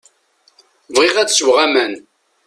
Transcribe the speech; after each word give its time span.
Bɣiɣ 0.95 1.15
ad 1.17 1.29
sweɣ 1.31 1.57
aman. 1.65 1.93